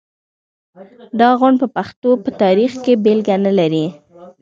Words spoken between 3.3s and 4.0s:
نلري.